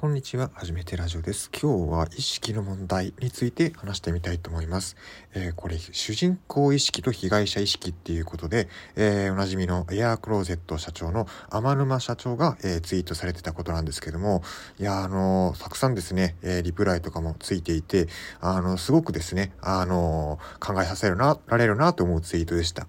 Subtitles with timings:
[0.00, 0.52] こんにちは。
[0.54, 1.50] はじめてラジオです。
[1.50, 4.96] 今日は意識の問題について話してみたいと思います。
[5.34, 14.44] えー、これ、主人公意識と被害者意識っていうことで、えー、おなじみのエアークローゼット社長の天沼社長が、えー、ツイートされてたことなんですけども、
[14.78, 18.06] いや、あのたくさんですね、えリプライとかもついていて、
[18.40, 22.86] あの、すごくですね、あの考えさせるな、られるなと思うツイートでした。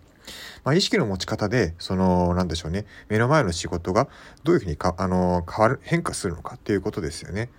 [0.63, 4.07] まあ、意識の持ち方で、その、なんでしょうね、目の前の仕事が
[4.43, 7.49] どういうふうにか、あの、変わる、変化するのかっていうことですよね。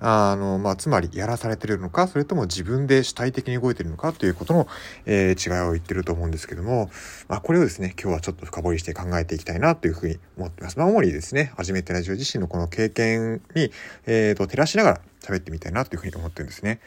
[0.00, 4.68] あの、まあ、つまりやらされてるのか、それとも自分で主体的に動いてるのかということの、
[5.06, 6.90] えー、違いを言ってると思うんですけども、
[7.28, 10.78] まあ、これをですね、今日はちょっと深掘りして考えていきたいなというふうに思ってます。
[10.78, 13.72] まあ、主にですね、初めてラジオ自身のこの経験に、
[14.06, 16.80] えっ、ー、と、照らしながら喋ってみたいなというふうに思ってるんですね。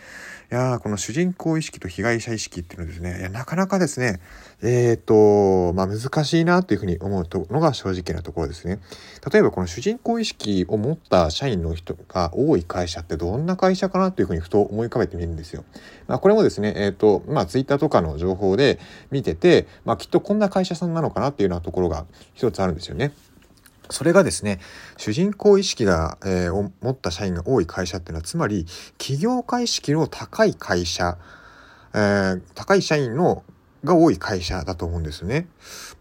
[0.51, 4.19] いやー、この主人公意識と被害者意識っていうのですね、いや、なかなかですね、
[4.61, 8.79] えっ、ー、と、まあ、難しいなというふうに思うのが正直なところですね。
[9.31, 15.63] 例えばこの主人公意識を持った社員の人が多い会社ってどんな会社かなというふうにふと思い浮かべてみるんですよ。
[16.07, 18.79] まあ、これもですね、えっ、ー、と、まあ、ツイッターとかの情報で
[19.11, 23.13] 見てて、まあ、きっとこんな会社さんなのかなっていうようなところが一つあるんですよね。
[23.91, 24.59] それがですね、
[24.97, 28.65] 主人公意識が、えー、持った社員が多い会社っていうのは、つまり、
[28.97, 31.17] 企業家意識の高い会社、
[31.93, 33.43] えー、高い社員の
[33.83, 35.47] が多い会社だと思うんですね。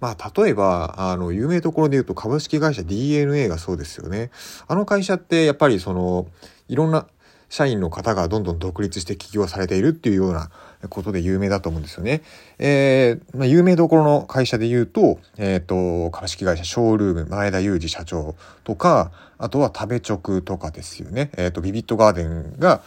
[0.01, 4.31] まあ、例えば、あの、有名ところで言うと株式会社 DNA がそうですよね。
[4.69, 6.27] あの会社ってやっぱりその、
[6.69, 7.07] いろんな
[7.51, 10.51] 社員の方がどんどん独立して起業されているっていうような
[10.89, 12.23] ことで有名だと思うんですよね。
[12.59, 21.33] えー、まあ、有名どころの会社で言うと、えっ、ー、と、株式会社ショールーム前田裕二社長とか、あとは食べ直とかですよね。
[21.37, 22.83] えっ、ー、と、ビビットガーデンが、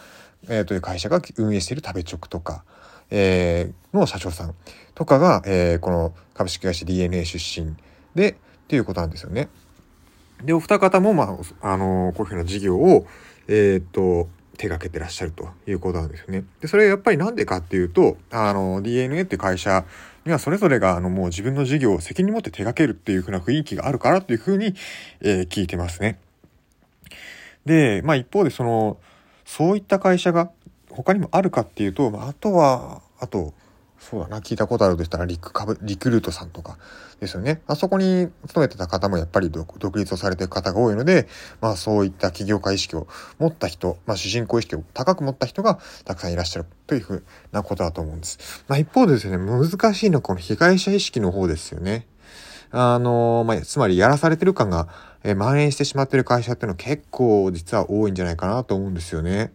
[0.48, 2.64] えー、という会社が運営している食べ直とか、
[3.10, 4.54] えー、の社長さん
[4.94, 7.76] とかが、えー、この株式会社 DNA 出身
[8.14, 9.50] で、っていうことなんですよね。
[10.42, 13.06] で、お二方も、まあ、あのこういうふうな事業を、
[13.46, 16.44] えっ、と、手掛けてらっしゃるということなんですよね。
[16.60, 19.84] で、それやっぱりなんでかっていうと、あの、DNA っていう会社
[20.24, 24.74] にはそれぞれがあのもう自分の事業を責任持って手掛けるっていう風な雰囲気があるからっていう風に、
[25.20, 26.18] えー、聞いてますね。
[27.66, 28.98] で、まあ一方でその、
[29.44, 30.50] そういった会社が
[30.90, 33.52] 他にもあるかっていうと、まあ、あとは、あと、
[34.10, 36.76] そうだな、聞いたことあるとしたらリク株、リクルートさんとか
[37.20, 37.62] ですよね。
[37.66, 41.26] あそこに勤めてた方もやっぱり独立をされてる方が多いので、
[41.62, 43.06] まあそういった起業家意識を
[43.38, 48.64] 持った人、まあ主人公意識を高く持った人がたくさんいらっしゃるというふうなことだと思うんです。
[48.68, 52.06] まあ一方でですね、難しいのはこの被害者意識の方ですよね。
[52.72, 54.88] あの、まあ、つまりやらされてる感が、
[55.22, 59.52] えー、蔓延してしまってる会社っていうのは結構実は多いんじゃないかなと思うんですよね。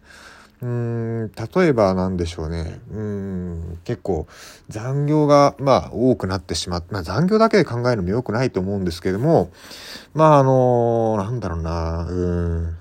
[0.62, 2.80] うーん、例えばなんでしょうね。
[2.90, 4.26] うん、結構
[4.68, 9.50] 残業が、まあ、多くなってしまって、まあ、残業だけで考えるのも良くないと思うんですけども、
[10.12, 12.76] まあ、あの、なんだろうな、うん、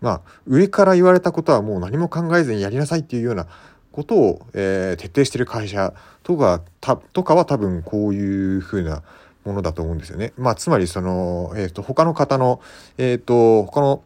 [0.00, 3.46] まあ、上から言われたことはもう何も考えずにやりなさいっていうような
[3.92, 9.02] ことを、えー、徹底してる会社とか、た、とかは多分こういうふうな
[9.44, 10.32] ものだと思うんですよね。
[10.36, 12.60] まあ、つまりその、えっ、ー、と、他の方の、
[12.96, 14.02] えっ、ー、と、他の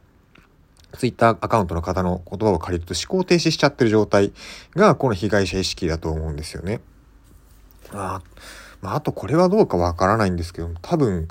[0.97, 4.33] ツイッターアカウントの方の言葉を借りると思考停止しちゃってる状態
[4.75, 6.81] がこの被害者意識だと思うんですよね。
[7.93, 8.21] あ
[8.81, 11.29] まあ、あとこれはどうかわからないんですけど多分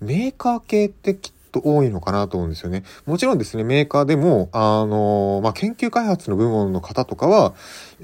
[0.00, 2.84] メーカー系ってきっと多いのかなと思うんですよね。
[3.06, 7.54] もちろんですね、メーカーでも、あの、まあ、研究開発の部門の方とかは、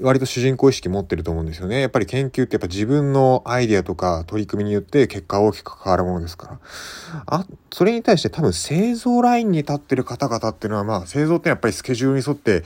[0.01, 1.79] 割と主人公意識持ってると思うんですよね。
[1.81, 6.59] やっぱり研究ってやっぱ自分のアイデアとか取り組みによって結果大きく変わるものですから。
[7.27, 12.63] あ、それに対して多分製造ラインに立ってる方々っていうのは、まあ、製造ってやっぱりスケジュールに沿って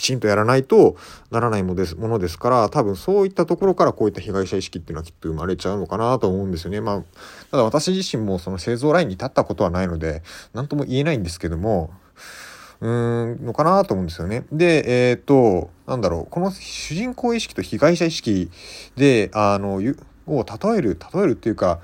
[0.00, 0.96] きちんとやらないと
[1.30, 6.80] ならないものですものですから多分そういったところからこういった被害者意識っていうのはきっと生まれちゃうのかなと思うんですよね。
[6.80, 7.02] まあ、
[7.50, 10.22] ただ私自身もその製造ラインに立ったことはないので
[10.54, 11.92] 何とも言えないんですけども
[12.80, 14.44] うーんのかなと思うんですよね。
[14.50, 18.50] で、えっ、ー、と、なんだろう、この主人公意識と被害者意識
[18.96, 21.80] で、あの、を例える、例えるっていうか、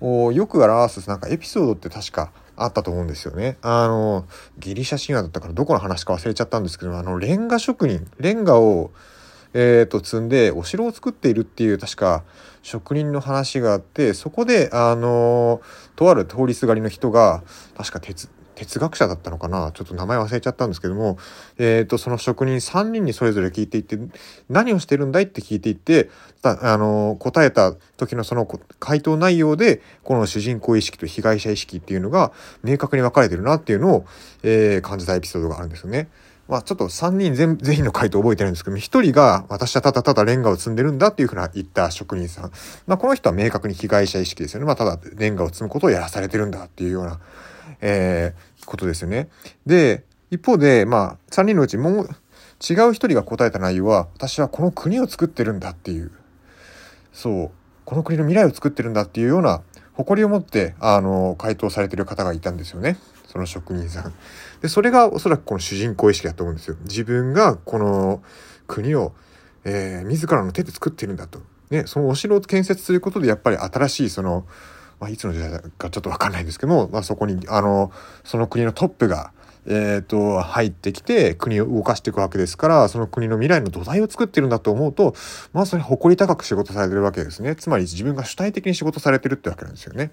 [0.00, 3.56] をよく表すなんかエピソードって確かあったと思うんですよね。
[3.62, 4.26] あの、
[4.58, 8.90] ギリシャ神話だったからどこの話か忘れちゃったんですけど、あの、レンガ職人、レンガを、
[9.54, 12.22] えっ、ー、と、積んでお城を作っているっていう確か
[12.62, 15.60] 職人の話があって、そこで、あの、
[15.96, 17.42] とある通りすがりの人が、
[17.76, 18.28] 確か鉄、
[18.58, 19.70] 哲学者だったのかな？
[19.72, 21.16] ちょっと名前忘れちゃったんですけども、
[21.58, 23.98] えっ、ー、と、その職人3人にそれぞれ聞いていって、
[24.48, 26.10] 何をしてるんだいって聞いていって、
[26.42, 28.46] あの、答えた時のその
[28.78, 32.32] 回答内容で、この主人公意識と被害者意識っていうのが
[32.64, 34.06] 明確に分かれてるなっていうのを、
[34.42, 36.08] えー、感じたエピソードがあるんですよね。
[36.48, 42.50] まあちょっと3人全全員の回答覚えてないんですけども、1人が私はただただレンガを積んでるんだっていうふうな言った職人さん。
[42.86, 44.66] まあこの人は明確に被害者意識ですよね。
[44.66, 47.20] まあただレンガを積むことをやらされてるんだっていうような、
[47.80, 49.28] えー、ことですよね。
[49.66, 52.08] で、一方で、まあ、3人のうちもう
[52.60, 56.10] 違う一人が答えた内容は、私はこの国を作ってるんだっていう、
[57.12, 57.50] そう、
[57.84, 59.62] この国の未来を作ってるんだっていうような
[59.94, 62.98] 誇りを持って、あの、回答されてる方がいたんですよね。
[63.26, 64.14] その職人さん。
[64.60, 66.76] で、それがおそらくこの主人公意識だと思うんですよ。
[66.82, 68.22] 自分がこの
[68.66, 69.12] 国を、
[69.64, 71.40] えー、自らの手で作ってるんだと。
[71.70, 74.46] ね、そのお城を建設することでやっぱり新しいその、
[75.00, 77.92] まあ、いつの時代かちょっとわかんないんですけども、まあ、そこに、あの、
[78.24, 79.32] その国のトップが、
[79.66, 85.14] えっ、ー、と、入ってきて国を動かしていくわけですから、その国の未来の土台を作ってるんだと思うと、
[85.52, 87.54] まあそれ誇り高く仕事されてるわけですね。
[87.54, 90.10] つまり自分が主体的に仕事されてるってわけなんですよね。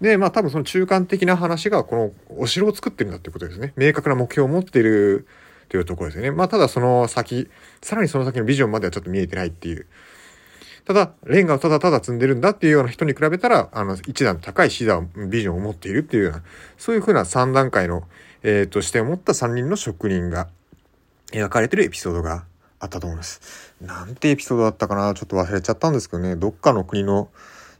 [0.00, 3.72] で、まあ多分その中間的な話がこのお城を作ってるんだっていうことですね。
[3.76, 5.26] 明確な目標を持っている
[5.68, 6.30] というところですよね。
[6.30, 7.48] まあただその先、
[7.82, 9.86] さらにその先のビジョンまではちょっと見えてないっていう。
[10.86, 16.42] ただ、レンガをただただ積んでるんだっていうような人に比べたら、あの、一段高いシダー、ビジョンを持っているっていうような、
[16.78, 18.04] そういうふうな3段階の、
[18.44, 20.48] えっ、ー、と、視点を持った3人の職人が
[21.32, 22.44] 描かれてるエピソードが
[22.78, 23.74] あったと思います。
[23.80, 25.12] なんてエピソードだったかな？
[25.14, 27.30] ちょっと忘れちゃったんですけどね、どっかの国の、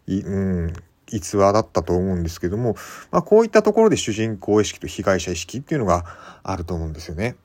[0.09, 0.73] いうん、
[1.09, 2.75] 逸話だったと思うんですけども、
[3.13, 6.05] まあ、こういったところで主人公意識と被害者意識っていうのが
[6.43, 7.37] あると思うんですよね。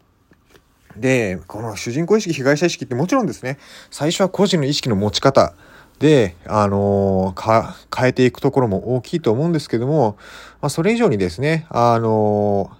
[0.97, 3.57] で、この主人公意識、被害者意識ってもちろんですね、
[3.89, 5.53] 最初は個人の意識の持ち方
[5.99, 10.17] で、あのー、変えていくところも大きいと思うんですけども、
[10.61, 12.77] まあ、それ以上にですね、あのー、やっ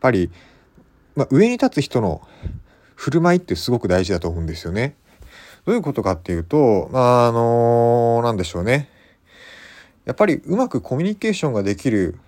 [0.00, 0.30] ぱり、
[1.16, 2.20] まあ、上に立つ人の
[2.94, 4.96] 振る舞いってすごく大事だと思うんですよね。
[5.64, 8.90] どういうことかっていうと、まあ、あのー、なんでしょうね。
[10.04, 12.18] やっぱりうまくコミュニケーションができる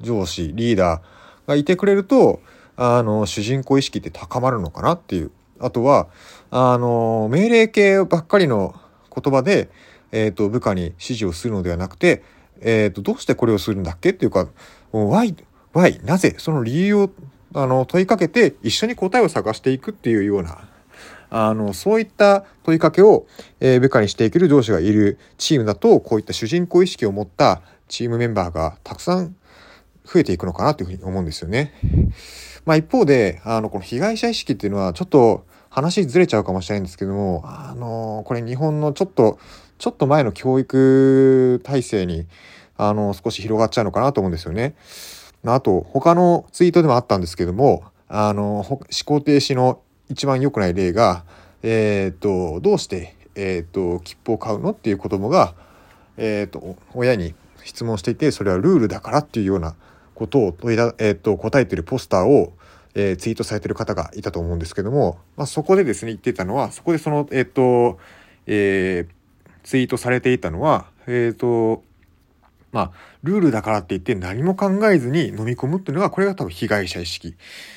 [0.00, 2.40] 上司、リーダーがいてくれると、
[2.82, 5.30] あの、主人公意識って高まるのかなっていう。
[5.60, 6.08] あとは、
[6.50, 8.74] あの、命令形ばっかりの
[9.14, 9.68] 言葉で、
[10.12, 12.22] えっ、ー、と、部下に指示をするのではなくて、
[12.62, 14.48] えっ、ー、と、どうしてこれをするんだっけっていうか、
[14.94, 15.36] why、
[15.74, 17.10] why、なぜ、その理由を、
[17.54, 20.66] あの、問いかけて一緒に答えを探していくっていうような、
[21.28, 23.26] あの、そういった問いかけを、
[23.60, 29.36] えー、部下にしていける上司がいるチームだと、こういった主人公意識を持ったチームメンバーがたくさん
[30.12, 31.72] 増えていくのかなというふうに思うんですよね。
[32.64, 39.38] まあ一方で、あの、この被害者意識っていうのはちょっと話ずれちゃうかもしれないんですけども、あの、これ日本のちょっと、
[39.78, 42.26] ちょっと前の教育体制に、
[42.76, 44.74] あの、少し広がっちゃうのかなと思うんですよね。
[45.46, 51.24] あと、他のツイートでもあったんですけども、あの、思考停止の一番良くない例が、
[51.62, 55.54] えっ、と、どうして、えっ、と、切符を買うのっていう子供が、
[56.16, 57.34] えっ、と、親に
[57.64, 59.76] 質問していて、それはルールだからっていうような
[60.20, 62.52] ことを問いだ、えっ、と、答えてるポスターを、
[62.94, 67.98] えツイートされてる方がいたと思うんですけども、まあ、そこでですね、言ってたのは、そこでその、えっ、と、
[68.46, 69.06] え
[69.62, 71.82] ツイートされていたのは、えっ、と、
[72.72, 77.36] まあ、ルールだからって言って何も考えずに飲み込むっていうのが、これが多分被害者意識。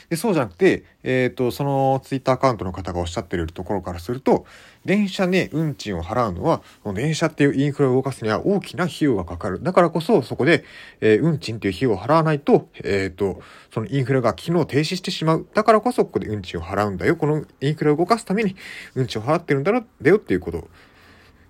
[0.09, 4.45] で、そうじゃなくて、えっ、ー、と、そのツイッターアカウントの方がおっしゃってるところからすると、
[4.85, 6.61] 電車ね、運賃を払うのは、
[6.93, 9.63] 電車っていうインフラを動かすには大きな費用がかかる。
[9.63, 10.63] だからこそ、そこで、
[11.01, 13.41] えー、運賃っていう費用を払わないと、えっ、ー、と、
[13.73, 15.47] そのインフラが機能停止してしまう。
[15.53, 17.15] だからこそ、ここで運賃を払うんだよ。
[17.15, 18.55] このインフラを動かすために
[18.95, 20.67] 運賃を払ってるんだろ、だよっていうこと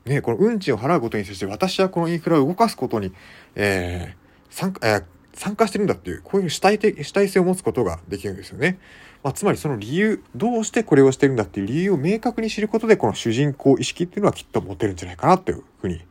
[0.05, 3.13] ね、この運賃を払うことに対して私はこのインフラを動かすことに、
[3.55, 5.03] えー、参加、えー、
[5.33, 8.79] 参加してるんだっていう、こういう主体的、主体性を持つことができるんですよね。
[9.23, 16.01] まあ、つまりその理由、どうしてこれをしてるんだっていう理由を明確に知ることで、この主人公意識っていうのはきっと持てるんじゃないかなっていうふうに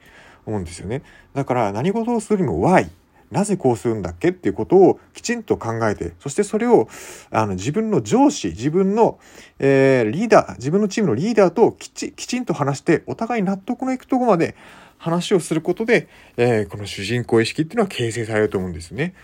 [0.47, 1.03] 思うんですよね。
[1.35, 2.91] だから何事をするにも Y
[3.33, 6.89] なぜこうするんだっけっていうことをきちんと考えて、そしてそれを
[7.31, 9.19] あの自分の上司、自分の、
[9.59, 14.55] えー、リーダー、自分のチームのリーダーときちきちんと話して、お互い納得のいくとこまで
[14.99, 19.15] 話をすることで、えー、この主人公意識っていうのは形成されると思うんですね。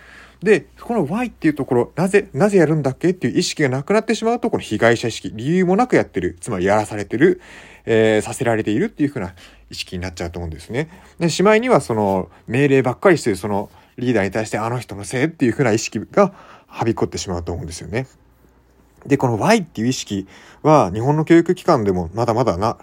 [0.43, 7.41] で、この Y っていうところ、なぜ、なぜやるんだっけっていう意識がなくなってしまうと、この被害者意識、理由もなくやってる、つまりやらされてる、
[7.87, 9.35] えー、させられているっていうふうな
[9.71, 10.91] 意識になっちゃうと思うんですね。
[11.19, 16.33] で、しまいにはその命令ばっかりしてる、そのリーダーに対してあの人のせいっていうふうな意識が
[16.67, 18.07] はびこってしまうと思うんですよね。
[19.07, 20.27] で、この Y っていう意識
[20.63, 22.79] は日本の教育機関でもまだまだな、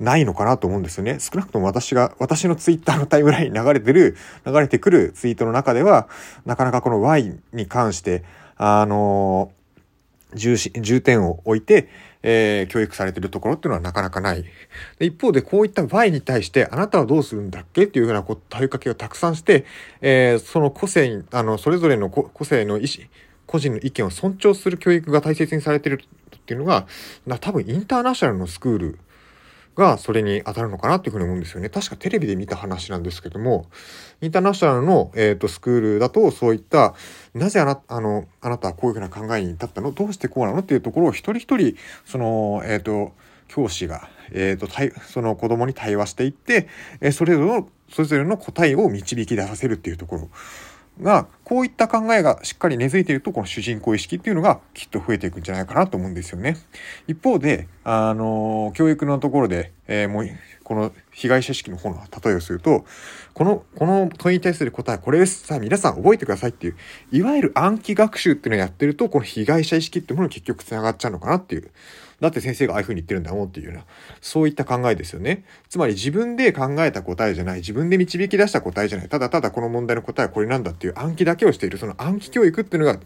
[0.00, 1.18] ないのかなと思うんですよね。
[1.20, 6.08] 少なくとも私が、私のツイッターのタイムラインに流れてる、流れてくるツイートの中では、
[6.46, 8.24] なかなかこの Y に関して、
[8.56, 9.52] あの
[10.34, 11.88] 重視、重点を置いて、
[12.22, 14.44] えー、教育されてるところっていうのはなかなかない。
[14.98, 17.84] で一方でこういった Y に対してあなたはどうするんだっけ？
[17.84, 19.64] っていうふうな問いかけをたくさんして、
[20.00, 23.06] えー、その個性、あの、それぞれの個性の意思、
[23.46, 26.02] 個人の意見を尊重する教育が大切にされてる
[26.36, 26.86] っていうのが、
[27.40, 28.98] 多分インターナショナルのスクール
[29.78, 31.68] がそれに当たるのかなっていうふうに思うんですよね。
[31.68, 33.66] 確かテレビで見た話なんですけども、
[34.20, 36.94] インターナショナルの、えーと、スクールだとそういった、
[37.32, 39.92] なぜあなあのあなたはこういうふうな考えに至ったの？
[39.92, 40.58] どうしてこうなの？
[40.58, 43.12] っていうところを一人一人、その、えっ、ー、と、
[43.46, 46.68] 教師が、えっ、ー、と、その子供に対話していって、
[47.00, 50.28] えー、それぞれの、それぞれの答えを導き出させるっていうところ。
[51.02, 56.56] が、こういった考えがしっかり根付いていると、この主人公意識っていうのがきっと増えていくんじゃないかなと思うんですよね。
[57.06, 60.28] 一方で、あの、教育のところで、えー、もう、
[60.64, 62.84] この被害者意識の方の例えをすると、
[63.34, 65.46] この、この問いに対する答えこれです。
[65.46, 66.76] さあ皆さん覚えてくださいっていう、
[67.10, 71.70] いわゆる暗記学習っていうのをやってると、この被害者意識っていうものに結局繋がっちゃうのかなっていう。
[72.20, 73.84] だって先生がああいうふうに言ってるんだもんっていうような、
[74.20, 75.44] そういった考えですよね。
[75.68, 83.00] つまり自分で考えた答えじゃない、自分で導き出した答えじゃない、ただただこの問題の答えはこれなんだっていう暗記だけをしている、その暗記教育っていうのが、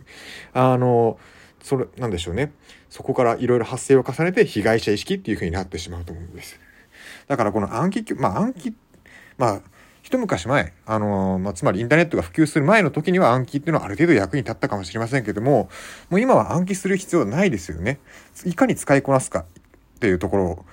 [0.53, 1.19] あの、
[1.63, 2.53] それ、なんでしょうね。
[2.91, 6.59] そこからいろいろ発生を重ねて被害者意識っていうふうになってしまうと思うんです。
[7.29, 8.75] だからこの暗記、まあ暗記、
[9.39, 9.61] まあ、
[10.03, 15.69] 一昔前、あのまあ、つまりインターネットが普及する前の時には暗記っていうのはある程度役に立ったかもしれませんけども、
[16.11, 17.99] もう今は暗記する必要ないですよね。
[18.45, 19.45] いかに使いこなすかっ
[20.01, 20.65] ていうところ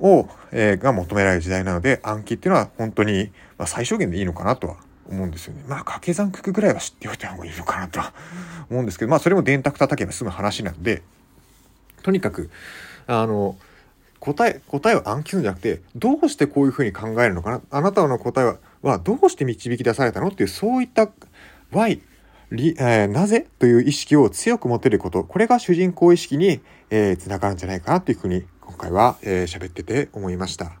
[0.00, 4.76] を、えー、が求められる時代なので、暗記っていうのは本当に、まあ、最小限でいいのかなとは
[5.08, 5.64] 思うんですよね。
[5.68, 8.12] まあ、掛け算九九ぐらいは知っておいた方がいいのかなとは
[8.70, 11.02] 思うんですけど、まあ、それも電卓叩けば済む話なんで、
[12.02, 12.50] とにかく、
[13.06, 13.56] あの、
[14.20, 17.60] 答え、答えを暗記するんじゃなくて、どうしてこういうふうに考えるのかな？
[17.70, 20.28] あなたの答えははどうして導き出されたの？
[20.28, 21.10] っていうそういった
[21.72, 22.00] why
[22.50, 23.46] えー、なぜ？
[23.58, 30.72] という意識を強く持てること、これが主人公意識に、えー、つながるんじゃないかなというふうに今回は、えー、ってて思いました。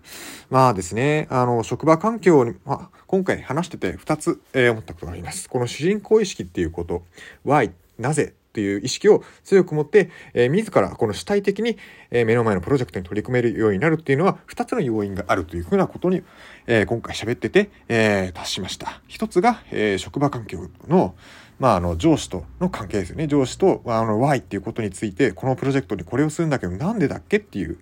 [0.48, 5.50] まあですね、あの、職場環境に、まあ、今回話してて2つ、えー、思ったことがあります。
[5.50, 7.02] この主人公意識っていうこと、
[7.44, 8.32] why、なぜ？
[8.58, 11.78] ていう意識を強く持って、えー、自らこの主体的に、
[12.10, 16.24] えー、目の前のプロジェクトに取り組めるようになるっていうのは2つの要因があるというふうなことに、
[16.66, 19.00] えー、今回喋ってて、え達しました。
[19.06, 21.14] 一つが、え職場環境の、
[21.60, 23.26] まあ、あの、上司との関係ですよね。
[23.28, 27.78] 上司と、あの、Y っていうことについて、このプロジェクトにこれをするんだけど、なんでだっけっていう、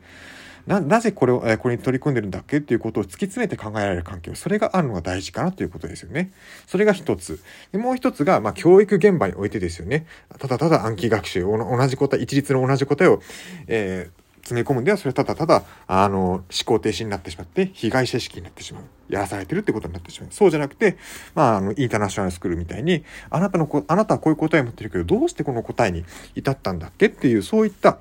[0.67, 6.33] な、なぜこれを、えこれに取り組んでるんだっけっていうことを突き詰めて考えられる環境、それがあるのが大事かなということですよね。
[6.67, 7.41] それが一つ。
[7.73, 10.07] でもう一つが、まあ、教育現場においてですよね。
[10.39, 13.21] ただただ暗記学習、同じ答え、一律の同じ答えを、
[13.69, 18.85] えー詰め込むんでは、それただただ、あの、思考停止になってしまって、被害者意識になってしまう。
[19.09, 20.31] やらされてるってことになってしまう。
[20.31, 20.97] そうじゃなくて、
[21.35, 26.05] まあ、あの、インターナショナルスクールみたいに、あなたのこ、あなたはこういう答えを持ってるけど、どうしてこの答えに
[26.37, 27.99] 至ったんだっけっていう、そういった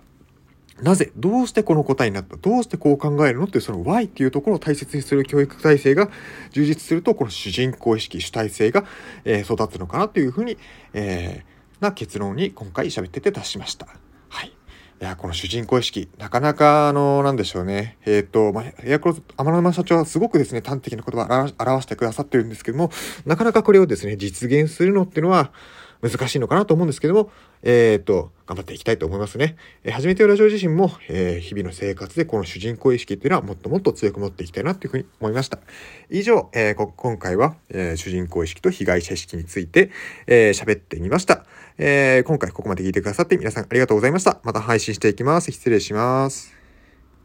[0.82, 6.10] なぜどうしてこの答えになったどうしてこう考えるのっていうその Y っていうところを大切にする教育体制が
[6.52, 8.86] 充実すると、この主人公意識、主体性が、
[9.24, 10.58] えー、育つのかなというふうに、
[10.94, 13.88] えー、な結論に今回喋ってて出しました。
[14.28, 14.48] はい。
[14.48, 14.52] い
[15.00, 17.98] や、この主人公意識、なかなか、あの、なんでしょうね。
[18.06, 22.92] えっ、ー、と、まあ、エアクロス、天沼社長はすごくですね、端的な言葉を表してくださってるんですけども、
[23.26, 25.52] なかなかこれをですね、実現するのっていうのは、
[26.02, 27.32] 難しいのかなと思うんですけども、
[27.64, 29.56] えっ、と、頑張っていきたいと思いますね。
[29.84, 35.60] えー、初めてラジオ自身も、えー、日々の生活でこの主人公意識っていうのはもっともっと強く持っていきたいなっていうふうに思いました。
[36.10, 39.92] 以上、えー、今回は、えー、主人公意識と被害者意識について、
[40.28, 41.46] えー、喋ってみました。
[41.78, 44.40] えー、今回ここまで聞いてくださって皆さんありがとうございました。
[44.44, 45.52] また配信していきます。
[45.52, 46.55] 失礼します。